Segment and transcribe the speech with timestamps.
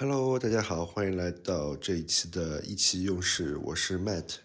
[0.00, 4.36] Hello，大家好，欢迎来到这一期的意气用事，我是 Matt。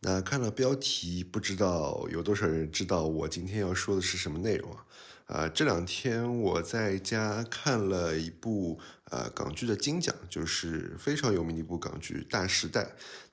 [0.00, 4.84] 那看了标题，不知道有多少人知道我今天要说的是什么内容啊？
[5.26, 8.80] 啊，这两天我在家看了一部
[9.10, 12.82] 呃港剧的金奖，就是非常有名的一部港剧《大时代》。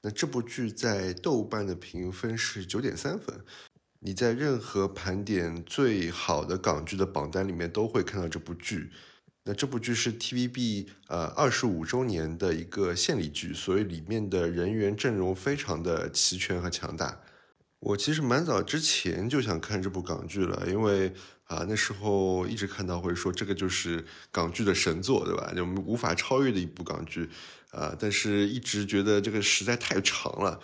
[0.01, 3.35] 那这部剧在豆瓣的评分是九点三分，
[4.01, 8.91] 你在任何盘点最好的港剧的榜单里面都会看到这部剧。
[9.45, 17.19] 那这部剧是 TVB 呃二十五周年的一个献礼剧，所以里面的人员阵容非常的齐全和强大。
[17.79, 25.51] 我其实蛮早之前就想看这部港剧了，因为啊那时候一直看到会说这个就是港剧的神作，对吧？
[25.53, 27.29] 就无法超越的一部港剧
[27.71, 30.57] 啊，但是一直觉得这个实在太长了，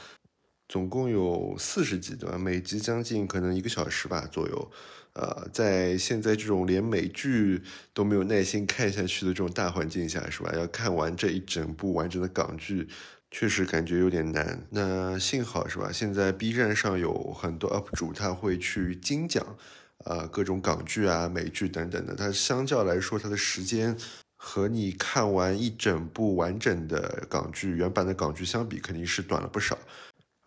[0.70, 2.38] 总共有四十集，对吧？
[2.38, 4.72] 每集将近可能一个小时吧左右。
[5.14, 10.52] 呃，在现在这种连美剧都没有耐心看下去的这种大环境下，是吧？
[10.54, 12.88] 要看完这一整部完整的港剧，
[13.32, 14.64] 确实感觉有点难。
[14.70, 15.92] 那幸好是吧？
[15.92, 19.44] 现在 B 站上有很多 UP 主，他会去精讲，
[20.06, 22.16] 呃，各种港剧啊、美剧等等的。
[22.16, 23.98] 它相较来说，它的时间
[24.38, 29.76] 和你看完一整部完整的港剧、原版的港剧相比，肯定是短了不少。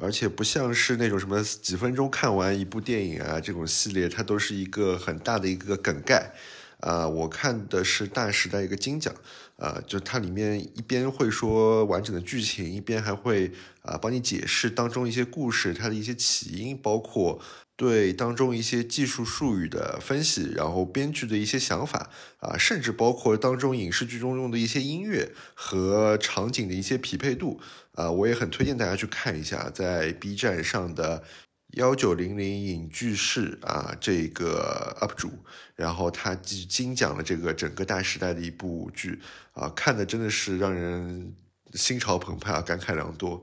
[0.03, 6.33] 而且不像是那种什么几分钟看完一部电影啊这种系列，它都是一个很大的一个梗概，
[6.81, 9.15] 啊，我看的是大时代一个金奖，
[9.57, 17.41] 啊，就它里面一边会说完整的剧情，一边还会啊帮你解释当中一些故事它的一些起因，包括。
[17.83, 22.09] 对当中一些技术术语的分析，然后编剧的一些想法
[22.39, 27.61] 啊，甚至包括当中影视剧中用的一些音乐和场景的一些匹配度
[27.95, 31.25] 啊，我也很推荐大家去看一下，在 B 站上的
[31.73, 35.33] 幺九零零影剧室啊这个 UP 主，
[35.75, 39.19] 然后他精讲了这个整个大时代的一部剧
[39.55, 41.35] 啊，看的真的是让人
[41.75, 43.43] 心潮澎湃啊，感慨良多。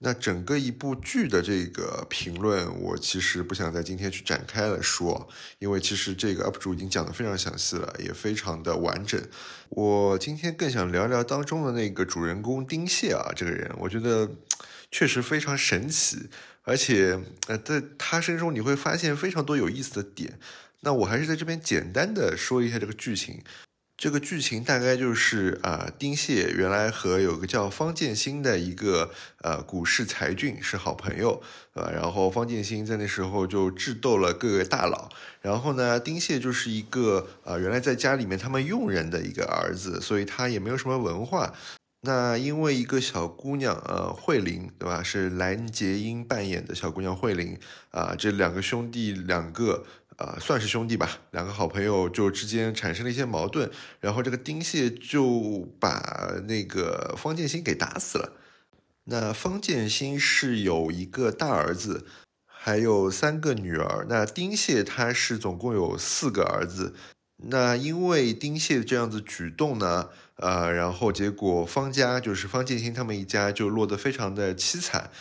[0.00, 5.28] 那整个一部剧的这个评论，我其实不想在今天去展开了说，
[5.58, 9.20] 因为其实这个 UP 主已经讲的非常详细了，也非常的完整。
[9.70, 14.30] 我今天更想聊聊当中的那个主人公丁蟹啊，这个人，我觉得
[14.90, 16.28] 确实非常神奇，
[16.62, 20.38] 而且呃，在他身上你会发现非常多有意思的点。
[20.82, 23.42] 那我还是在这边简单的说一下这个剧情。
[23.98, 29.10] 这个剧情大概就是啊，丁蟹原来和有个叫方建新的一个
[29.42, 31.42] 呃股市才俊是好朋友，
[31.74, 35.08] 呃，然后方建新在那时候就智斗了各个大佬，
[35.42, 41.52] 然后呢，丁蟹就是一个呃原来在家里面他们佣人的一个儿子，所以他也没有什么文化。
[42.02, 47.58] 那因为一个小姑娘呃慧玲对吧，是蓝洁瑛扮演的小姑娘慧玲
[47.90, 49.84] 啊，这两个兄弟两个。
[50.18, 53.70] 呃，算是兄弟吧，两个好朋友就之间产生了一些矛盾，
[54.00, 58.32] 然后这个丁蟹就把那个方建新给打死了。
[59.04, 62.04] 那方建新是有一个大儿子，
[62.44, 64.06] 还有三个女儿。
[64.08, 66.94] 那丁蟹他是总共有四个儿子。
[67.36, 70.08] 那因为丁蟹这样子举动呢，
[70.38, 75.12] 呃，然后结果方家就是方建新他们一家就落得非常的凄惨。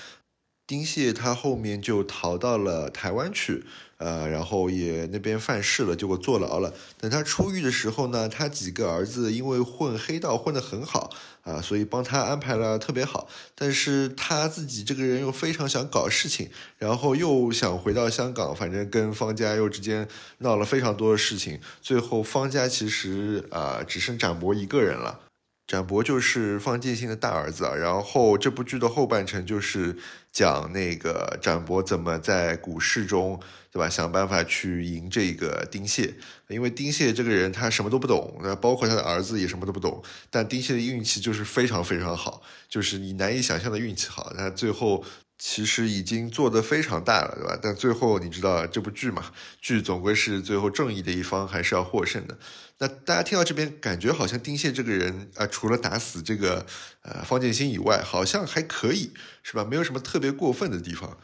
[0.67, 3.63] 丁蟹他后面就逃到了台湾去，
[3.99, 6.73] 呃，然后也那边犯事了，结果坐牢了。
[6.99, 11.09] 等他出狱的时候呢，他几个儿子因为混黑道混得很好
[11.43, 13.29] 啊，所以帮他安排了特别好。
[13.55, 20.05] 但是他自己这个人又非常想搞事情，然后又想回到香港，反正跟方家又之间
[20.39, 21.61] 闹了非常多的事情。
[21.81, 25.21] 最后方家其实啊，只剩展博一个人了。
[25.67, 29.97] 展博就是方建新的大儿子啊，然后这部剧的后半程就是
[30.31, 33.37] 讲那个展博怎么在股市中，
[33.69, 33.89] 对吧？
[33.89, 36.13] 想办法去赢这个丁蟹，
[36.47, 45.03] 因为丁蟹这个人他什么都不懂，那包括他的儿子也什么都不懂，但丁蟹的运气就是非常非常好，就是你难以想象的运气好，他最后。
[45.39, 47.59] 其实已经做得非常大了，对吧？
[47.61, 49.31] 但最后你知道这部剧嘛？
[49.61, 52.37] 剧总归是最后正义的一方还是要获胜的。
[52.79, 56.65] 那大家听到这边，感觉好像丁蟹这个人啊，除了打死这个
[57.01, 59.11] 呃方建新以外，好像还可以，
[59.43, 59.63] 是吧？
[59.63, 61.17] 没有什么特别过分的地方。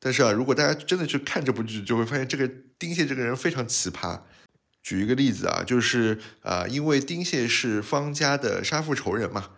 [0.00, 4.20] 但是啊，如果大家真的去看这部剧，就会发现这个丁蟹这个人非常奇葩。
[4.82, 9.50] 举一个例子啊，就是啊，因为丁蟹是方家的杀父仇人嘛。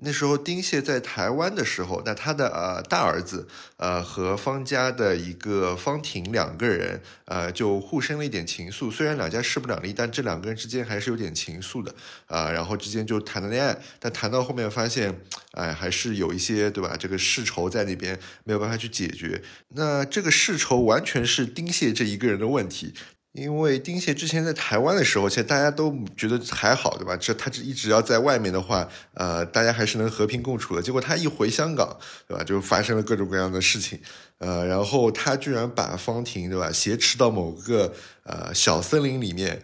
[0.00, 3.48] 那时候丁蟹在台湾的时候，那他的呃大儿子
[3.78, 11.94] 呃和方家的一个方婷两个人呃就互生了一点情愫，虽然两家势不两立，但这两个人之间还是有点情愫的
[12.26, 12.50] 啊。
[12.50, 15.18] 然后之间就谈了恋爱，但谈到后面发现，
[15.52, 16.94] 哎，还是有一些对吧？
[16.98, 19.42] 这个世仇在那边没有办法去解决。
[19.68, 22.92] 那这个世仇完全是丁蟹这一个人的问题。
[23.36, 27.14] 因为丁蟹之前在台湾的时候，其实大家都觉得还好，对吧？
[27.18, 30.80] 这他一直要在外面的话，呃，大家还是能和平共处的。
[30.80, 31.96] 结果他一回香港，
[32.26, 32.42] 对吧？
[32.42, 34.00] 就发生了各种各样的事情，
[34.38, 36.72] 呃，然后他居然把方婷，对吧？
[36.72, 37.92] 挟持到某个
[38.24, 39.62] 呃小森林里面，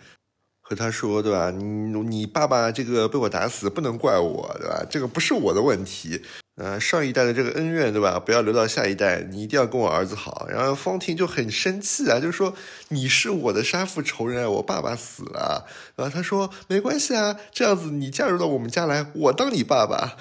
[0.60, 1.50] 和他说，对吧？
[1.50, 1.64] 你
[2.02, 4.84] 你爸爸这个被我打死，不能怪我，对吧？
[4.90, 6.22] 这个不是我的问题。
[6.56, 8.18] 呃，上一代的这个恩怨，对吧？
[8.18, 10.46] 不要留到下一代，你一定要跟我儿子好。
[10.50, 12.54] 然后方婷就很生气啊，就说
[12.88, 15.66] 你是我的杀父仇人，我爸爸死了。
[15.96, 20.16] 然后他说没关系啊，这样子你嫁入到我们家来，我当你爸爸。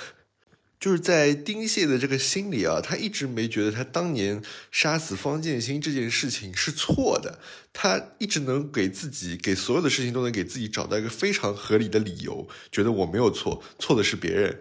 [0.79, 4.41] 就是在丁蟹的这个心里啊，他一直没觉得他当年
[4.71, 7.37] 杀死方建新这件事情是错的，
[7.71, 14.59] 他一直能给自己给所有的事情都能给自己找到一个非常合理的理由，觉得我没有错，错的是别人。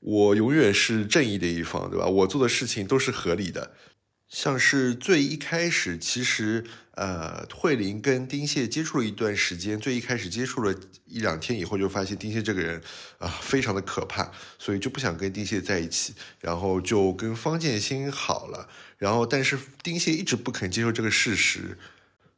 [0.00, 2.06] 我永远是正义的一方，对吧？
[2.06, 3.72] 我做的事情都是合理的。
[4.28, 6.64] 像是最一开始，其实
[6.96, 10.74] 呃，慧玲跟丁蟹接触了一段时间，最一开始接触了
[11.06, 12.82] 一两天以后，就发现丁蟹这个人
[13.18, 18.68] 啊，非常的可怕，所以就不想跟丁蟹在一起，然后就跟方建新好了。
[18.98, 21.78] 然后，但是丁蟹一直不肯接受这个事实，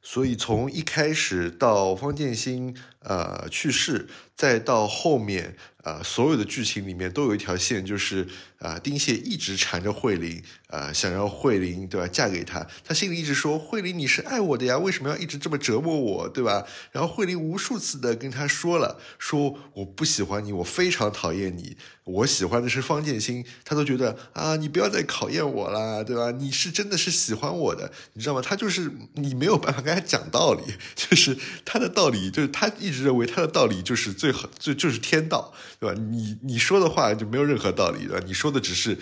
[0.02, 4.06] 所以从一开始到方建新呃去世，
[4.36, 5.56] 再到后面。
[5.88, 8.26] 啊，所有的剧情里面都有一条线，就是
[8.58, 12.66] 啊，丁蟹一直缠着慧玲，啊，想让慧玲对吧嫁给他。
[12.84, 16.66] 他心里一直说，慧玲你是爱我的呀，为什么要一直这么折磨我，对吧？
[16.92, 23.42] 然后慧玲无数次的跟他说了，说我不喜欢你，我非常讨厌你，我喜欢的是方建新。
[23.64, 26.30] 他都觉得啊，你不要再考验我了，对吧？
[26.32, 28.42] 你是真的是喜欢我的，你知道吗？
[28.42, 30.62] 他就是你没有办法跟他讲道理，
[30.94, 35.54] 就是他的道理，就是他一直认为他的道理就是最好，最就是天道。
[35.78, 36.00] 对吧？
[36.10, 38.24] 你你说的话就没有任何道理，对吧？
[38.26, 38.98] 你说的只是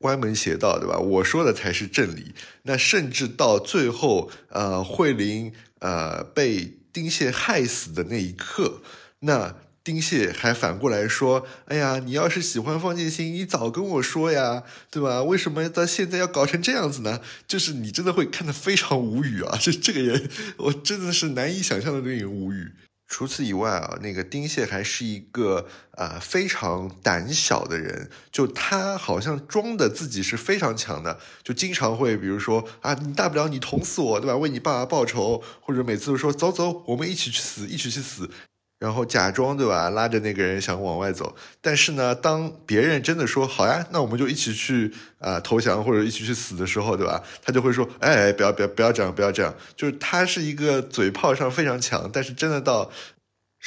[0.00, 0.98] 歪门邪道，对吧？
[0.98, 2.32] 我说的才是正理。
[2.62, 8.82] 那甚至到最后，呃，慧玲呃被丁蟹害死的那一刻，
[9.20, 15.22] 那丁蟹还反过来说：“哎呀，你要是喜欢方建新，你早跟我说呀，对吧？
[15.22, 17.20] 为什么到现在要搞成这样子呢？
[17.46, 19.56] 就是你真的会看得非常无语啊！
[19.62, 22.72] 这这个人，我真的是难以想象的令人无语。”
[23.08, 34.36] 除此以外啊，那个丁蟹还是一个啊非常胆小的人，就他好像装的自己是非常强的，就经常会比如说啊，你大不了你捅死我，对吧？
[34.36, 38.28] 为你爸爸报仇，或者每次都说走走，我们一起去死，一起去死。
[38.78, 47.22] 然后假装对吧，拉着那个人想往外走，但是呢，当别人真的说好呀，那我们就一起去啊投降或者一起去死的时候，对吧？
[47.42, 49.54] 他就会说，哎，不要不要不要这样，不要这样。
[49.74, 52.90] 就是他是一个嘴炮上非常强，但是真的到。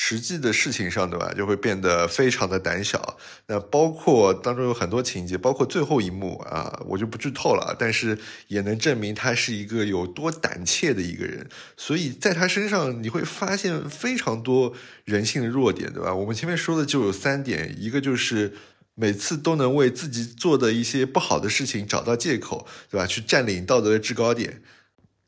[0.02, 3.18] 实际的事情上，对吧，就会变得非常的胆小。
[3.48, 7.76] 那包括当中有很多情节，包括最后一幕啊，我就不剧透了。
[7.78, 8.18] 但是
[8.48, 11.46] 也能证明他是一个有多胆怯的一个人。
[11.76, 14.74] 所以在他身上，你会发现非常多
[15.04, 16.16] 人性的弱点，对吧？
[16.16, 18.54] 我们前面说的就有三点，一个就是
[18.96, 23.06] 每次都能为自己做的一些不好的事情找到借口，对吧？
[23.06, 24.62] 去占领道德的制高点。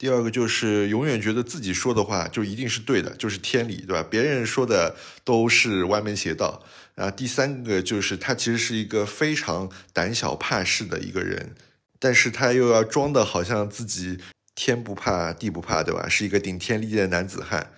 [0.01, 4.03] 第二个就是永远觉得自己说的话就一定是对的，就是天理，对吧？
[4.09, 6.63] 别人说的都是歪门邪道。
[6.95, 11.53] 然后第三个就是他其实是一个非常胆小怕事的一个人，
[12.00, 14.18] 但是他又要装的好像自己
[14.56, 16.09] 天不怕地不怕，对吧？
[16.09, 17.71] 是一个顶天立地的男子汉。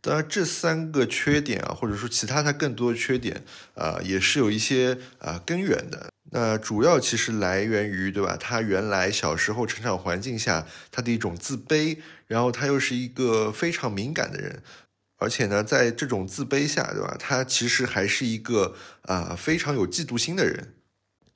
[0.00, 3.42] 当然，这三个缺点啊，或者说其他他更多的缺点
[3.74, 6.12] 啊，也是有一些啊根源的。
[6.30, 8.36] 那主要其实来源于，对吧？
[8.36, 14.62] 他原来小时候成长环境下，他的一种自卑，然后他又是一个非常敏感的人，
[15.16, 17.16] 而且呢，在这种自卑下，对吧？
[17.18, 20.74] 他其实还是一个啊非常有嫉妒心的人。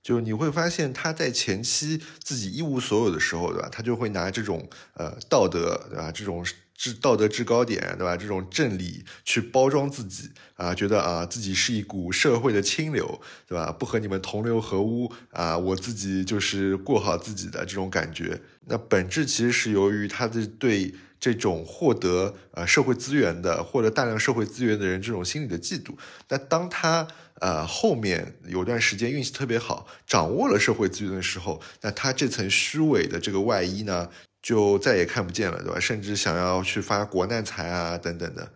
[0.03, 3.69] 就你会发现，他在前期自己一无所有的时候，对吧？
[3.71, 6.13] 他就会拿这种呃道德，对吧？
[6.13, 6.45] 这种。
[6.83, 8.17] 制道德制高点，对吧？
[8.17, 13.71] 这种正理去包装自己啊，觉得啊自己是一股社会的清流，对吧？
[13.71, 18.41] 不和你们同流合污啊，我自己就是过好自己的这种感觉。
[18.67, 25.95] 那本质其实是由于他的对这种获得呃社会资源的、获得大量社会资源的人这种心理的嫉妒。
[26.31, 34.11] 那当他呃后面有段时间运气特别好，掌握了社会资源的时候，那他这层虚伪的这个外衣呢？
[34.43, 35.79] 就再也看不见了，对吧？
[35.79, 38.53] 甚至想要去发国难财啊，等等的。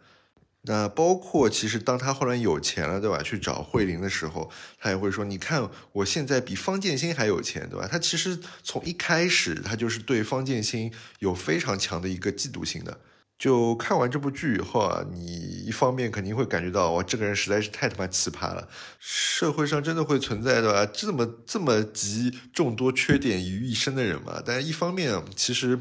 [0.69, 3.23] 那包括其实当他后来有钱了，对吧？
[3.23, 4.51] 去找慧玲的时候，
[4.81, 12.99] 他也会说：“你看，我现在比方建新还有钱，对吧？”他其实从一开始，他就是对方建新有非常强的一个嫉妒心的。
[13.39, 15.27] 就看完这部剧以后啊，你
[15.67, 18.67] 一方面肯定会感觉到哇，这个人实在是太他妈奇葩了，
[18.99, 24.43] 社会上真的会存在的这么这么集众多缺点于一身的人吗？
[24.45, 25.79] 但一方面，其实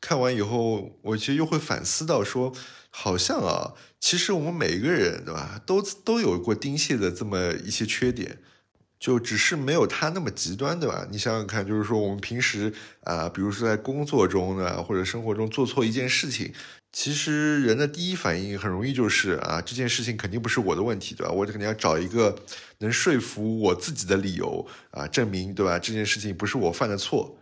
[0.00, 2.52] 看完以后，我其实又会反思到说，
[2.90, 8.38] 好像啊，其实我们每一个人对吧，都都有过丁蟹的这么一些缺点。
[8.98, 11.06] 就只是没有他那么极端，对吧？
[11.10, 12.72] 你想想看，就是说我们平时
[13.04, 16.52] 啊，比如说在工作中呢，或者生活中做错一件事情，
[16.92, 21.32] 其实人的第一反应很容易就是啊，这件事情肯定不是我的问题，对吧？
[21.32, 22.36] 我肯定要找一个
[22.78, 25.78] 能说服我自己的理由啊，证明对吧？
[25.78, 27.38] 这件事情不是我犯的错。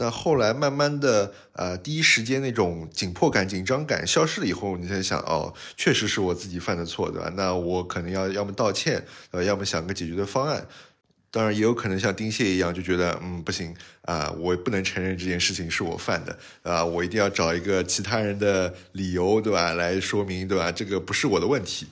[0.00, 7.30] 那后来慢慢的，呃，第一时间那种紧迫感、紧张感消失了以后，你才想，哦，确实是我自己犯的错，对吧？
[7.36, 10.66] 那我可能要要么道歉，呃，要么想个解决的方案。
[11.30, 19.74] 当然，也有可能像丁蟹一样，就觉得，嗯，不行啊，我不能承认这件事情是我犯的，啊，我一定要找一个其他人的理由，对吧？
[19.74, 20.72] 来说明，对吧？
[20.72, 21.86] 这个不是我的问题。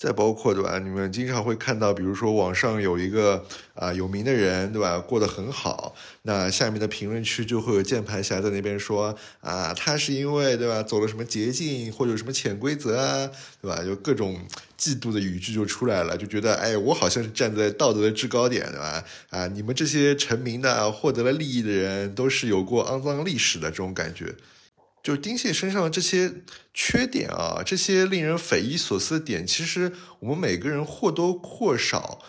[0.00, 0.78] 再包括对吧？
[0.78, 4.98] 你们经常会看到，比如说网上有一个啊有名的人，对吧？
[4.98, 13.30] 过得很好，那下面的评论区就会有键盘侠在那边说啊，他是因为对吧走了什么捷径，或者什么潜规则啊，
[13.60, 13.84] 对吧？
[13.84, 14.40] 就各种
[14.78, 19.04] 嫉妒的语句就出来了，就觉得哎，我好像是站在道德的制高点，对吧？
[19.28, 24.34] 啊，你们这些成名的、获得了利益的人，都是有过肮脏历史的这种感觉。
[25.02, 26.32] 就丁蟹身上的这些
[26.74, 32.20] 缺点啊，这些令人匪夷所思的点，其实我们每个人或多或少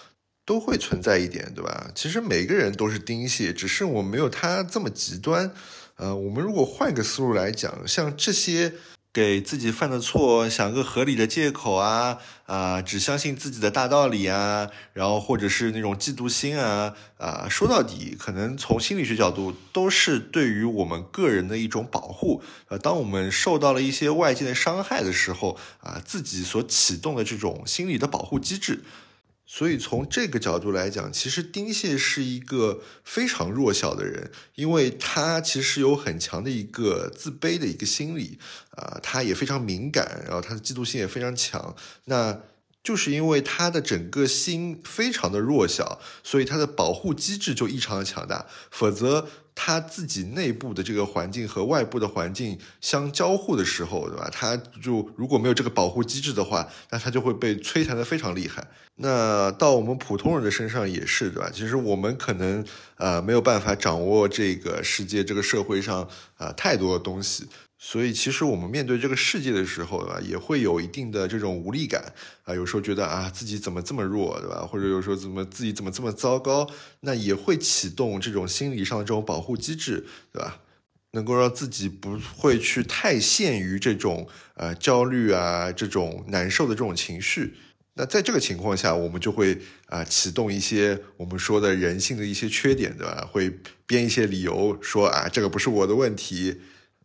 [0.46, 1.92] 都会存在一点，对吧？
[1.94, 5.52] 其实每个人都是丁蟹，只是我没有他这么极端。
[5.96, 8.74] 呃，我们如果换个思路来讲，像这些。
[9.14, 22.42] 给自己犯的错想个合理的借口啊啊，只相信自己的大道理啊，然后或者是那种嫉妒心啊啊，说到底，可能从心理学角度都是对于我们个人的一种保护。
[22.70, 28.84] 呃，当我们受到了一些外界的伤害的时候啊，自己所启动的这种心理的保护机制。
[29.54, 38.40] 所以从这个角度来讲，其实丁蟹是一个非常弱小的人，因为他其实有很强的一个自卑的一个心理，
[38.78, 41.76] 啊，他也非常敏感，然后他的嫉妒心也非常强。
[42.06, 42.40] 那
[42.82, 49.28] 就是因为他的整个心非常的弱小，所以他的保护机制就异常的强大，否则。
[49.54, 54.30] 他自己内部的这个环境和外部的环境相交互的时候，对吧？
[54.32, 58.66] 他就如果没有这个保护机制的话，那他就会被摧残的非常厉害。
[58.96, 61.50] 那到我们普通人的身上也是，对吧？
[61.54, 62.64] 其实我们可能
[62.98, 67.48] 呃没有办法掌握这个世界、这个社会上啊太多的东西。
[67.84, 72.54] 所以，其实我们面对这个世界的时候，对吧，也会有一定的这种无力感啊。
[72.54, 74.64] 有时候觉得啊，自己怎么这么弱，对吧？
[74.68, 76.70] 或者有时候怎么自己怎么这么糟糕，
[77.00, 80.60] 那也会启动这种心理上的这种保护机制，对吧？
[81.14, 87.56] 能够让自己不会去太陷于这种呃焦虑啊、这种难受的这种情绪。
[87.96, 93.28] 那在这个情况下，我们就会啊启动一些我们说的人性的一些缺点，对吧？
[93.32, 93.52] 会
[93.88, 96.62] 编一些理由说啊，这个不是我的问题。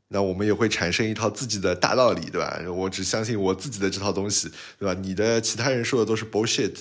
[0.09, 2.61] 那我们也会产生一套自己的大道理，对吧？
[2.73, 4.95] 我只相信我自己的这套东西，对吧？
[5.01, 6.75] 你的其他人说的都是 bullshit。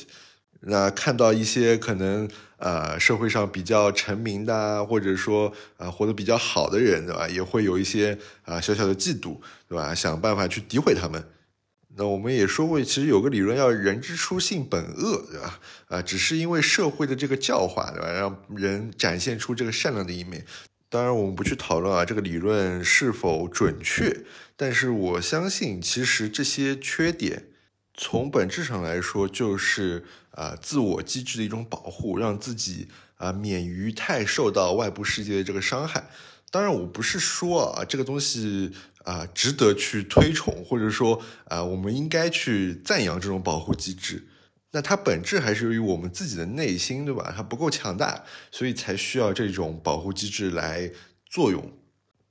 [0.68, 2.28] 那看到一些可能
[2.58, 7.28] 呃社会上比较成名的，或者说啊活得比较好的人，对吧？
[7.28, 9.94] 也会有一些啊小小的嫉妒，对吧？
[9.94, 11.24] 想办法去诋毁他们。
[11.98, 15.60] 那我们也说过，其实有个理论叫“人之初，性本恶”，对吧？
[15.88, 18.12] 啊，只是因为社会的这个教化，对吧？
[18.12, 20.46] 让人展现出这个善良的一面。
[20.88, 24.24] 当然，我们不去讨论啊，这个理论是否准确。
[24.56, 27.48] 但是我相信，其实这些缺点，
[27.94, 36.10] 从本质上来说，就是啊自我机制的一种保护，让自己啊免于太受到外部世界的这个伤害。
[36.52, 38.72] 当然，我不是说啊这个东西
[39.04, 44.28] 啊值得去推崇，或者说啊我们应该去赞扬这种保护机制。
[44.76, 47.34] 那它本质还是由于我们自己的内心，对吧？
[47.34, 50.92] 它不够强大，所以才需要这种保护机制来
[51.30, 51.72] 作用。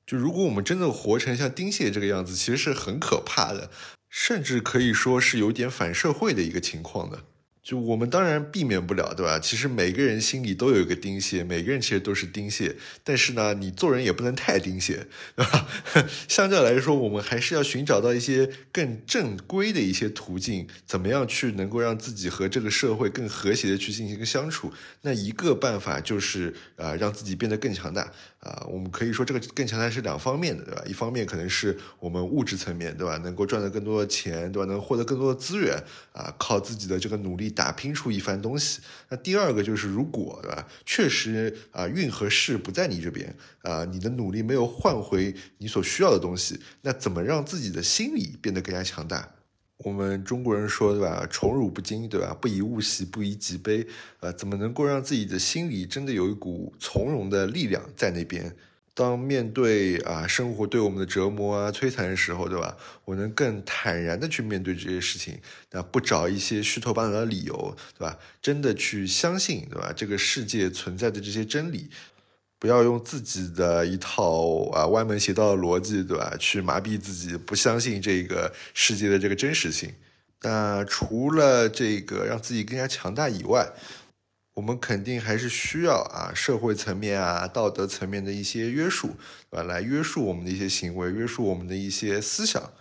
[0.07, 3.71] 就如果我们真的活成像丁蟹这个样子，其实是很可怕的，
[4.11, 7.25] 甚至可以说是有点反社会的一个情况的。
[7.65, 9.39] 就我们当然避免不了，对吧？
[9.39, 12.77] 其实每个人心里都有一个丁蟹，每个人其实都是丁蟹。
[13.03, 15.67] 但是呢，你做人也不能太丁蟹，对吧？
[16.29, 24.71] 相较来说，我们还是要寻找到一些更正规的一些途径，怎么样去能够让自己和这个社会更和谐的去进行一个相处？
[25.01, 28.13] 那一个办法就是啊，让自己变得更强大。
[28.45, 30.83] 啊，我们可以说这个更强大是两方面的，对吧？
[30.87, 33.17] 一方面可能是我们物质层面，对吧？
[33.19, 34.71] 能够赚到更多的钱，对吧？
[34.71, 35.83] 能获得更多的资源，
[36.13, 38.81] 啊，靠自己的这个努力打拼出一番东西。
[39.09, 49.34] 那第二个就是，如果对吧，确实啊，运和势不在你这边，啊，你的努力没有换回你所需要的东西，那怎么让自己的心理变得更加强大？
[49.85, 51.27] 我们中国人说，对吧？
[51.31, 52.35] 宠辱不惊，对吧？
[52.41, 53.87] 不以物喜，不以己悲。
[54.21, 58.57] 呃，怎么能够让自己的心里真的有一股从容的力量在那边？
[58.95, 62.77] 当面对啊生活对我们的折磨啊摧残的时候，对吧？
[63.05, 65.39] 我能更坦然的去面对这些事情，
[65.73, 68.19] 那不找一些虚头巴脑的理由，对吧？
[68.41, 69.93] 真的去相信，对吧？
[69.95, 71.91] 这个世界存在的这些真理，
[72.59, 76.35] 不要用自己的一套啊歪门邪道的逻辑，对吧？
[76.39, 79.93] 去麻痹自己，不相信这个世界的这个真实性。
[80.43, 83.67] 那除了这个让自己更加强大以外，
[84.55, 89.17] 我们肯定还是需要啊，社会层面啊、道德层面的一些约束，
[89.51, 89.63] 对吧？
[89.65, 92.73] 来约束我们的一些行为，约束我们的一些思想。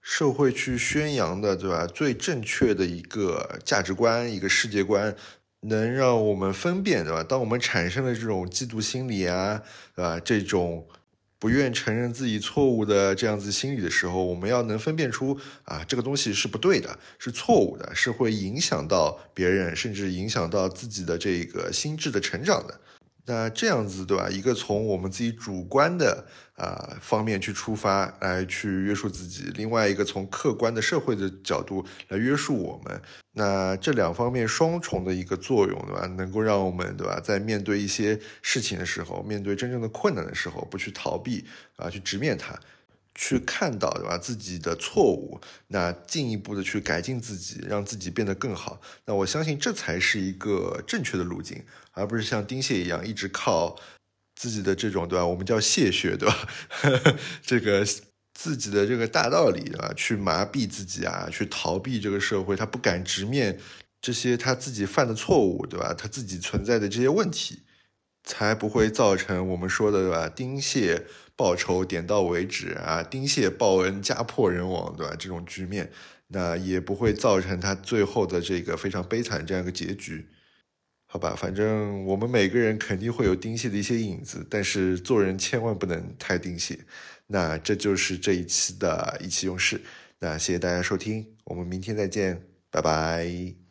[0.00, 1.84] 社会去宣扬的，对吧？
[1.84, 5.12] 最正确的一个价值观、一个世界观，
[5.60, 7.22] 能让我们分辨，对吧？
[7.22, 9.62] 当我们产生了这种嫉妒心理啊，
[9.94, 10.20] 对吧？
[10.20, 10.86] 这种。
[11.38, 22.80] 不愿承认自己错误的这样子心理的时候，我们要能分辨出啊，这个东西是不对的，是错误的，是会影响到别人，甚至影响到自己的这个心智的成长的。
[23.26, 24.28] 那这样子对吧？
[24.30, 33.02] 一个从我们自己主观的啊方面去出发来去约束自己，另外一个从客观的社会的角度来约束我们。
[33.32, 36.06] 那这两方面双重的一个作用对吧？
[36.16, 41.44] 能够让我们对吧，在面对一些事情的时候，面对真正的困难的时候，不去逃避
[41.76, 42.58] 啊，去直面它。
[43.18, 48.80] 去看到对吧自己的错误，那进一步的去改进自己，让自己变得更好。
[49.06, 53.74] 那我相信这才是一个正确的路径，而不是像丁蟹一样一直靠
[54.34, 55.26] 自己的这种对吧？
[55.26, 56.48] 我们叫蟹穴对吧？
[57.42, 57.84] 这个
[58.34, 63.58] 自己的这个大道理啊，去麻痹自己啊，去逃避这个社会，他不敢直面
[64.00, 65.94] 这些他自己犯的错误对吧？
[65.94, 67.62] 他自己存在的这些问题。
[68.28, 70.28] 才不会造成我们说的对吧？
[70.28, 75.14] 丁蟹报仇点到为止啊，丁蟹报恩家破人亡，对吧？
[75.18, 75.90] 这种局面，
[76.28, 80.26] 那也不会造成他最后的这个非常悲惨这样一个结局，
[81.06, 81.34] 好吧？
[81.36, 86.78] 反正我们每个人肯定会有丁蟹的一些影子，但是做人千万不能太丁蟹。
[87.28, 89.80] 那这就是这一期的意气用事，
[90.20, 93.65] 那谢谢大家收听，我们明天再见，拜拜。